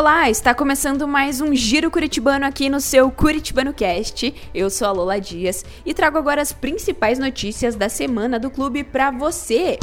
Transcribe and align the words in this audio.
Olá, 0.00 0.30
está 0.30 0.54
começando 0.54 1.06
mais 1.06 1.42
um 1.42 1.54
Giro 1.54 1.90
Curitibano 1.90 2.46
aqui 2.46 2.70
no 2.70 2.80
seu 2.80 3.10
Curitibano 3.10 3.74
Cast. 3.74 4.34
Eu 4.54 4.70
sou 4.70 4.88
a 4.88 4.92
Lola 4.92 5.20
Dias 5.20 5.62
e 5.84 5.92
trago 5.92 6.16
agora 6.16 6.40
as 6.40 6.54
principais 6.54 7.18
notícias 7.18 7.76
da 7.76 7.90
semana 7.90 8.40
do 8.40 8.50
clube 8.50 8.82
para 8.82 9.10
você. 9.10 9.78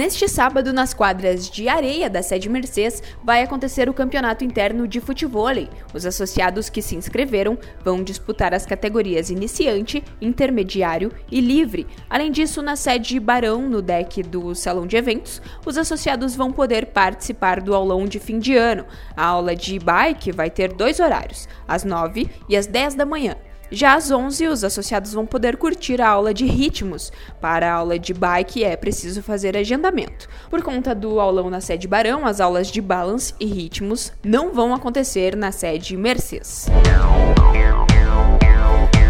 Neste 0.00 0.26
sábado, 0.26 0.72
nas 0.72 0.94
quadras 0.94 1.50
de 1.50 1.68
areia 1.68 2.08
da 2.08 2.22
sede 2.22 2.48
Mercês, 2.48 3.02
vai 3.22 3.42
acontecer 3.42 3.86
o 3.86 3.92
campeonato 3.92 4.42
interno 4.42 4.88
de 4.88 4.98
futevôlei. 4.98 5.68
Os 5.92 6.06
associados 6.06 6.70
que 6.70 6.80
se 6.80 6.96
inscreveram 6.96 7.58
vão 7.84 8.02
disputar 8.02 8.54
as 8.54 8.64
categorias 8.64 9.28
iniciante, 9.28 10.02
intermediário 10.18 11.12
e 11.30 11.38
livre. 11.38 11.86
Além 12.08 12.32
disso, 12.32 12.62
na 12.62 12.76
sede 12.76 13.20
Barão, 13.20 13.68
no 13.68 13.82
deck 13.82 14.22
do 14.22 14.54
salão 14.54 14.86
de 14.86 14.96
eventos, 14.96 15.42
os 15.66 15.76
associados 15.76 16.34
vão 16.34 16.50
poder 16.50 16.86
participar 16.86 17.60
do 17.60 17.74
aulão 17.74 18.06
de 18.06 18.18
fim 18.18 18.38
de 18.38 18.56
ano. 18.56 18.86
A 19.14 19.26
aula 19.26 19.54
de 19.54 19.78
bike 19.78 20.32
vai 20.32 20.48
ter 20.48 20.72
dois 20.72 20.98
horários, 20.98 21.46
às 21.68 21.84
9 21.84 22.26
e 22.48 22.56
às 22.56 22.66
10 22.66 22.94
da 22.94 23.04
manhã. 23.04 23.36
Já 23.70 23.94
às 23.94 24.10
11, 24.10 24.48
os 24.48 24.64
associados 24.64 25.12
vão 25.12 25.24
poder 25.24 25.56
curtir 25.56 26.00
a 26.00 26.08
aula 26.08 26.34
de 26.34 26.44
ritmos. 26.44 27.12
Para 27.40 27.70
a 27.70 27.74
aula 27.76 27.98
de 27.98 28.12
bike 28.12 28.64
é 28.64 28.76
preciso 28.76 29.22
fazer 29.22 29.56
agendamento. 29.56 30.28
Por 30.48 30.62
conta 30.62 30.94
do 30.94 31.20
aulão 31.20 31.48
na 31.48 31.60
sede 31.60 31.86
Barão, 31.86 32.26
as 32.26 32.40
aulas 32.40 32.68
de 32.68 32.80
balance 32.80 33.34
e 33.38 33.46
ritmos 33.46 34.12
não 34.24 34.52
vão 34.52 34.74
acontecer 34.74 35.36
na 35.36 35.52
sede 35.52 35.96
Mercedes. 35.96 36.66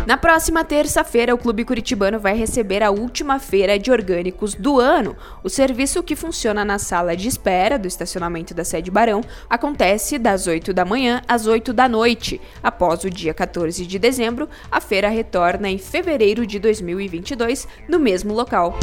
Na 0.07 0.17
próxima 0.17 0.65
terça-feira, 0.65 1.35
o 1.35 1.39
Clube 1.39 1.65
Curitibano 1.65 2.19
vai 2.19 2.35
receber 2.35 2.83
a 2.83 2.91
última 2.91 3.39
feira 3.39 3.79
de 3.79 3.93
orgânicos 3.93 4.55
do 4.55 4.81
ano. 4.81 5.17
O 5.45 5.49
serviço 5.49 6.03
que 6.03 6.17
funciona 6.17 6.65
na 6.65 6.79
sala 6.79 7.17
de 7.17 7.29
espera 7.29 7.79
do 7.79 7.87
estacionamento 7.87 8.55
da 8.55 8.65
sede 8.65 8.91
Barão 8.91 9.21
acontece 9.49 10.19
das 10.19 10.47
8 10.47 10.73
da 10.73 10.85
manhã 10.85 11.23
às 11.29 11.47
8 11.47 11.73
da 11.73 11.89
noite. 11.89 12.41
Após 12.63 13.05
o 13.05 13.11
dia 13.11 13.35
14 13.35 13.87
de 13.87 13.99
dezembro, 13.99 14.49
a 14.71 14.81
feira 14.81 15.09
retorna 15.09 15.69
em 15.69 15.79
fevereiro 15.79 16.47
de 16.47 16.59
2022 16.59 17.69
no 17.89 17.99
mesmo 17.99 18.35
local. 18.35 18.79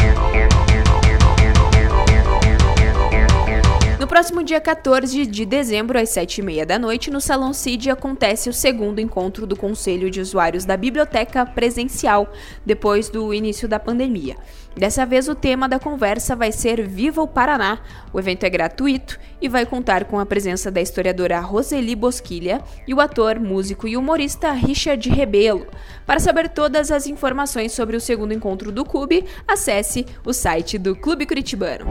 No 4.07 4.09
próximo 4.09 4.41
dia 4.41 4.61
14 4.61 5.25
de 5.25 5.45
dezembro, 5.45 5.99
às 5.99 6.07
7h30 6.11 6.63
da 6.63 6.79
noite, 6.79 7.11
no 7.11 7.19
Salão 7.19 7.51
CID 7.51 7.89
acontece 7.89 8.49
o 8.49 8.53
segundo 8.53 9.01
encontro 9.01 9.45
do 9.45 9.53
Conselho 9.53 10.09
de 10.09 10.21
Usuários 10.21 10.63
da 10.63 10.77
Biblioteca 10.77 11.45
presencial, 11.45 12.31
depois 12.65 13.09
do 13.09 13.33
início 13.33 13.67
da 13.67 13.77
pandemia. 13.77 14.37
Dessa 14.77 15.05
vez, 15.05 15.27
o 15.27 15.35
tema 15.35 15.67
da 15.67 15.77
conversa 15.77 16.37
vai 16.37 16.53
ser 16.53 16.87
Viva 16.87 17.21
o 17.21 17.27
Paraná. 17.27 17.79
O 18.13 18.17
evento 18.17 18.45
é 18.45 18.49
gratuito 18.49 19.19
e 19.41 19.49
vai 19.49 19.65
contar 19.65 20.05
com 20.05 20.17
a 20.21 20.25
presença 20.25 20.71
da 20.71 20.79
historiadora 20.79 21.41
Roseli 21.41 21.93
Bosquilha 21.93 22.61
e 22.87 22.93
o 22.93 23.01
ator, 23.01 23.37
músico 23.41 23.89
e 23.89 23.97
humorista 23.97 24.53
Richard 24.53 25.09
Rebelo. 25.09 25.67
Para 26.05 26.21
saber 26.21 26.47
todas 26.47 26.91
as 26.91 27.07
informações 27.07 27.73
sobre 27.73 27.97
o 27.97 28.01
segundo 28.01 28.33
encontro 28.33 28.71
do 28.71 28.85
clube, 28.85 29.25
acesse 29.45 30.05
o 30.25 30.31
site 30.31 30.77
do 30.77 30.95
Clube 30.95 31.25
Curitibano. 31.25 31.87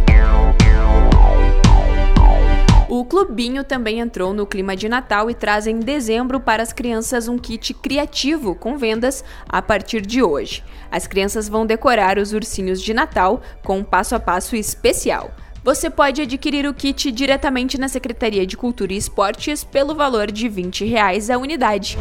O 2.88 3.04
Clubinho 3.04 3.64
também 3.64 3.98
entrou 3.98 4.32
no 4.32 4.46
clima 4.46 4.76
de 4.76 4.88
Natal 4.88 5.28
e 5.28 5.34
traz 5.34 5.66
em 5.66 5.80
dezembro 5.80 6.38
para 6.38 6.62
as 6.62 6.72
crianças 6.72 7.26
um 7.26 7.36
kit 7.36 7.74
criativo 7.74 8.54
com 8.54 8.78
vendas 8.78 9.24
a 9.48 9.60
partir 9.60 10.02
de 10.02 10.22
hoje. 10.22 10.62
As 10.88 11.04
crianças 11.04 11.48
vão 11.48 11.66
decorar 11.66 12.16
os 12.16 12.32
ursinhos 12.32 12.80
de 12.80 12.94
Natal 12.94 13.42
com 13.64 13.78
um 13.78 13.84
passo 13.84 14.14
a 14.14 14.20
passo 14.20 14.54
especial. 14.54 15.32
Você 15.64 15.90
pode 15.90 16.22
adquirir 16.22 16.64
o 16.64 16.72
kit 16.72 17.10
diretamente 17.10 17.76
na 17.76 17.88
Secretaria 17.88 18.46
de 18.46 18.56
Cultura 18.56 18.92
e 18.92 18.96
Esportes 18.96 19.64
pelo 19.64 19.92
valor 19.92 20.30
de 20.30 20.48
20 20.48 20.84
reais 20.84 21.28
a 21.28 21.38
unidade 21.38 21.98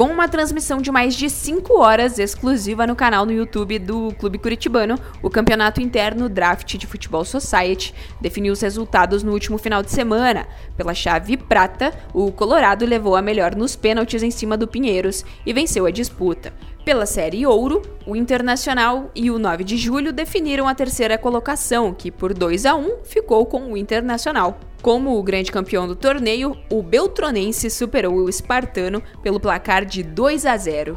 com 0.00 0.06
uma 0.06 0.26
transmissão 0.26 0.80
de 0.80 0.90
mais 0.90 1.14
de 1.14 1.28
5 1.28 1.78
horas 1.78 2.18
exclusiva 2.18 2.86
no 2.86 2.96
canal 2.96 3.26
no 3.26 3.32
YouTube 3.32 3.78
do 3.78 4.14
Clube 4.14 4.38
Curitibano, 4.38 4.98
o 5.22 5.28
Campeonato 5.28 5.82
Interno 5.82 6.26
Draft 6.26 6.78
de 6.78 6.86
Futebol 6.86 7.22
Society 7.22 7.94
definiu 8.18 8.54
os 8.54 8.62
resultados 8.62 9.22
no 9.22 9.30
último 9.30 9.58
final 9.58 9.82
de 9.82 9.90
semana. 9.90 10.48
Pela 10.74 10.94
chave 10.94 11.36
prata, 11.36 11.92
o 12.14 12.32
Colorado 12.32 12.86
levou 12.86 13.14
a 13.14 13.20
melhor 13.20 13.54
nos 13.54 13.76
pênaltis 13.76 14.22
em 14.22 14.30
cima 14.30 14.56
do 14.56 14.66
Pinheiros 14.66 15.22
e 15.44 15.52
venceu 15.52 15.84
a 15.84 15.90
disputa. 15.90 16.50
Pela 16.82 17.04
série 17.04 17.46
Ouro, 17.46 17.82
o 18.06 18.16
Internacional 18.16 19.10
e 19.14 19.30
o 19.30 19.38
9 19.38 19.64
de 19.64 19.76
Julho 19.76 20.14
definiram 20.14 20.66
a 20.66 20.74
terceira 20.74 21.18
colocação, 21.18 21.92
que 21.92 22.10
por 22.10 22.32
2 22.32 22.64
a 22.64 22.74
1 22.74 23.04
ficou 23.04 23.44
com 23.44 23.70
o 23.70 23.76
Internacional. 23.76 24.58
Como 24.82 25.18
o 25.18 25.22
grande 25.22 25.52
campeão 25.52 25.86
do 25.86 25.94
torneio, 25.94 26.56
o 26.70 26.82
Beltronense 26.82 27.68
superou 27.68 28.14
o 28.14 28.28
Espartano 28.30 29.02
pelo 29.22 29.38
placar 29.38 29.84
de 29.84 30.02
2 30.02 30.46
a 30.46 30.56
0. 30.56 30.96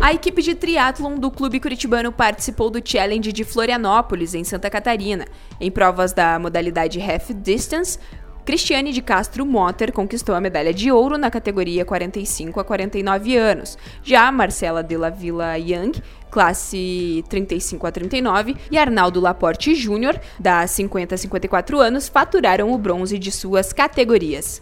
A 0.00 0.14
equipe 0.14 0.40
de 0.40 0.54
triatlon 0.54 1.16
do 1.16 1.32
Clube 1.32 1.58
Curitibano 1.58 2.12
participou 2.12 2.70
do 2.70 2.80
Challenge 2.82 3.32
de 3.32 3.42
Florianópolis, 3.42 4.34
em 4.34 4.44
Santa 4.44 4.70
Catarina. 4.70 5.26
Em 5.60 5.68
provas 5.68 6.12
da 6.12 6.38
modalidade 6.38 7.00
Half 7.00 7.32
Distance, 7.34 7.98
Cristiane 8.46 8.92
de 8.92 9.02
Castro 9.02 9.44
Motter 9.44 9.92
conquistou 9.92 10.32
a 10.32 10.40
medalha 10.40 10.72
de 10.72 10.92
ouro 10.92 11.18
na 11.18 11.28
categoria 11.28 11.84
45 11.84 12.60
a 12.60 12.64
49 12.64 13.36
anos. 13.36 13.76
Já 14.04 14.30
Marcela 14.30 14.84
de 14.84 14.96
la 14.96 15.10
Villa 15.10 15.58
Young, 15.58 16.00
classe 16.30 17.24
35 17.28 17.88
a 17.88 17.90
39, 17.90 18.54
e 18.70 18.78
Arnaldo 18.78 19.18
Laporte 19.18 19.74
Júnior, 19.74 20.16
da 20.38 20.64
50 20.64 21.16
a 21.16 21.18
54 21.18 21.80
anos, 21.80 22.08
faturaram 22.08 22.70
o 22.70 22.78
bronze 22.78 23.18
de 23.18 23.32
suas 23.32 23.72
categorias. 23.72 24.60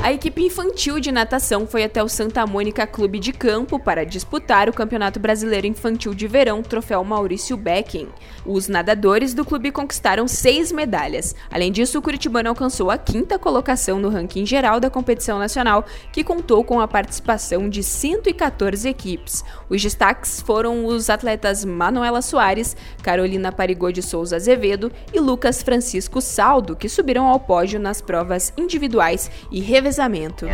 A 0.00 0.12
equipe 0.12 0.42
infantil 0.42 1.00
de 1.00 1.10
natação 1.10 1.66
foi 1.66 1.82
até 1.82 2.02
o 2.02 2.08
Santa 2.08 2.46
Mônica 2.46 2.86
Clube 2.86 3.18
de 3.18 3.32
Campo 3.32 3.80
para 3.80 4.06
disputar 4.06 4.68
o 4.68 4.72
Campeonato 4.72 5.18
Brasileiro 5.18 5.66
Infantil 5.66 6.14
de 6.14 6.26
Verão 6.28 6.62
Troféu 6.62 7.02
Maurício 7.02 7.56
Becking. 7.56 8.08
Os 8.46 8.68
nadadores 8.68 9.34
do 9.34 9.44
clube 9.44 9.72
conquistaram 9.72 10.28
seis 10.28 10.70
medalhas. 10.70 11.34
Além 11.50 11.72
disso, 11.72 11.98
o 11.98 12.02
Curitibano 12.02 12.48
alcançou 12.48 12.92
a 12.92 12.96
quinta 12.96 13.38
colocação 13.40 13.98
no 13.98 14.08
ranking 14.08 14.46
geral 14.46 14.78
da 14.78 14.88
competição 14.88 15.36
nacional, 15.38 15.84
que 16.12 16.24
contou 16.24 16.62
com 16.62 16.80
a 16.80 16.88
participação 16.88 17.68
de 17.68 17.82
114 17.82 18.88
equipes. 18.88 19.44
Os 19.68 19.82
destaques 19.82 20.40
foram 20.40 20.86
os 20.86 21.10
atletas 21.10 21.64
Manuela 21.64 22.22
Soares, 22.22 22.76
Carolina 23.02 23.50
Parigô 23.50 23.90
de 23.90 24.00
Souza 24.00 24.36
Azevedo 24.36 24.92
e 25.12 25.18
Lucas 25.18 25.60
Francisco 25.60 26.20
Saldo, 26.20 26.76
que 26.76 26.88
subiram 26.88 27.26
ao 27.26 27.40
pódio 27.40 27.80
nas 27.80 28.00
provas 28.00 28.52
individuais 28.56 29.28
e 29.50 29.60
revezamentos 29.60 29.87
casamento. 29.88 30.46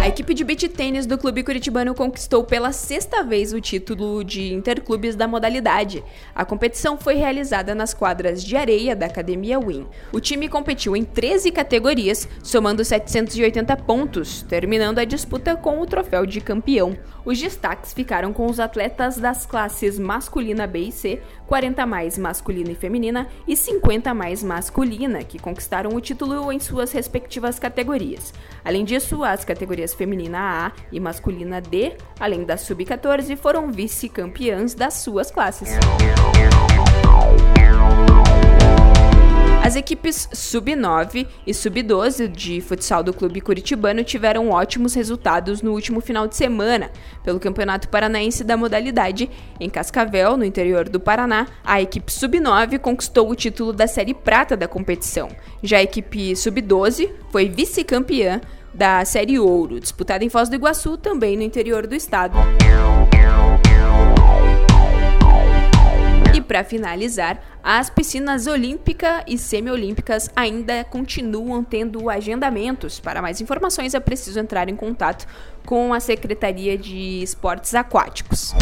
A 0.00 0.08
equipe 0.08 0.32
de 0.32 0.42
beach 0.44 0.66
tênis 0.66 1.04
do 1.04 1.18
clube 1.18 1.42
curitibano 1.42 1.94
conquistou 1.94 2.42
pela 2.42 2.72
sexta 2.72 3.22
vez 3.22 3.52
o 3.52 3.60
título 3.60 4.24
de 4.24 4.54
interclubes 4.54 5.14
da 5.14 5.28
modalidade. 5.28 6.02
A 6.34 6.42
competição 6.42 6.96
foi 6.96 7.16
realizada 7.16 7.74
nas 7.74 7.92
quadras 7.92 8.42
de 8.42 8.56
areia 8.56 8.96
da 8.96 9.04
Academia 9.04 9.60
Win. 9.60 9.86
O 10.10 10.18
time 10.18 10.48
competiu 10.48 10.96
em 10.96 11.04
13 11.04 11.52
categorias, 11.52 12.26
somando 12.42 12.82
780 12.82 13.76
pontos, 13.76 14.40
terminando 14.40 15.00
a 15.00 15.04
disputa 15.04 15.54
com 15.54 15.82
o 15.82 15.86
troféu 15.86 16.24
de 16.24 16.40
campeão. 16.40 16.96
Os 17.22 17.38
destaques 17.38 17.92
ficaram 17.92 18.32
com 18.32 18.46
os 18.46 18.58
atletas 18.58 19.18
das 19.18 19.44
classes 19.44 19.98
masculina 19.98 20.66
B 20.66 20.78
e 20.78 20.92
C, 20.92 21.20
40 21.46 21.84
mais 21.84 22.16
masculina 22.16 22.70
e 22.70 22.74
feminina 22.74 23.28
e 23.46 23.54
50 23.54 24.14
mais 24.14 24.42
masculina, 24.42 25.22
que 25.22 25.38
conquistaram 25.38 25.90
o 25.94 26.00
título 26.00 26.50
em 26.50 26.58
suas 26.58 26.90
respectivas 26.90 27.58
categorias. 27.58 28.32
Além 28.64 28.82
disso, 28.82 29.22
as 29.22 29.44
categorias 29.44 29.89
feminina 29.94 30.66
A 30.66 30.72
e 30.92 30.98
masculina 30.98 31.60
D, 31.60 31.96
além 32.18 32.44
da 32.44 32.56
sub-14, 32.56 33.36
foram 33.36 33.70
vice-campeãs 33.70 34.74
das 34.74 34.94
suas 34.94 35.30
classes. 35.30 35.70
As 39.70 39.76
equipes 39.76 40.28
sub-9 40.32 41.28
e 41.46 41.54
sub-12 41.54 42.26
de 42.26 42.60
futsal 42.60 43.04
do 43.04 43.12
clube 43.12 43.40
curitibano 43.40 44.02
tiveram 44.02 44.50
ótimos 44.50 44.94
resultados 44.94 45.62
no 45.62 45.72
último 45.72 46.00
final 46.00 46.26
de 46.26 46.34
semana. 46.34 46.90
Pelo 47.22 47.38
Campeonato 47.38 47.88
Paranaense 47.88 48.42
da 48.42 48.56
modalidade, 48.56 49.30
em 49.60 49.70
Cascavel, 49.70 50.36
no 50.36 50.44
interior 50.44 50.88
do 50.88 50.98
Paraná, 50.98 51.46
a 51.62 51.80
equipe 51.80 52.10
sub-9 52.10 52.80
conquistou 52.80 53.30
o 53.30 53.36
título 53.36 53.72
da 53.72 53.86
Série 53.86 54.12
Prata 54.12 54.56
da 54.56 54.66
competição. 54.66 55.28
Já 55.62 55.76
a 55.76 55.82
equipe 55.82 56.34
sub-12 56.34 57.08
foi 57.30 57.48
vice-campeã 57.48 58.40
da 58.72 59.04
Série 59.04 59.38
Ouro, 59.38 59.80
disputada 59.80 60.24
em 60.24 60.28
Foz 60.28 60.48
do 60.48 60.56
Iguaçu, 60.56 60.96
também 60.96 61.36
no 61.36 61.42
interior 61.42 61.86
do 61.86 61.94
estado. 61.94 62.38
E 66.32 66.40
para 66.40 66.62
finalizar, 66.62 67.40
as 67.62 67.90
piscinas 67.90 68.46
olímpica 68.46 69.24
e 69.26 69.36
semiolímpicas 69.36 70.30
ainda 70.34 70.84
continuam 70.84 71.64
tendo 71.64 72.08
agendamentos. 72.08 73.00
Para 73.00 73.20
mais 73.20 73.40
informações 73.40 73.94
é 73.94 74.00
preciso 74.00 74.38
entrar 74.38 74.68
em 74.68 74.76
contato 74.76 75.26
com 75.66 75.92
a 75.92 76.00
Secretaria 76.00 76.78
de 76.78 77.22
Esportes 77.22 77.74
Aquáticos. 77.74 78.54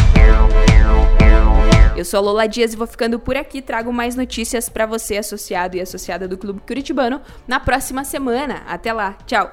Eu 1.96 2.04
sou 2.04 2.18
a 2.18 2.20
Lola 2.20 2.46
Dias 2.46 2.72
e 2.72 2.76
vou 2.76 2.86
ficando 2.86 3.18
por 3.18 3.36
aqui. 3.36 3.60
Trago 3.60 3.92
mais 3.92 4.14
notícias 4.14 4.68
para 4.68 4.86
você, 4.86 5.16
associado 5.16 5.76
e 5.76 5.80
associada 5.80 6.28
do 6.28 6.38
Clube 6.38 6.60
Curitibano, 6.66 7.20
na 7.46 7.58
próxima 7.58 8.04
semana. 8.04 8.62
Até 8.68 8.92
lá, 8.92 9.16
tchau! 9.26 9.50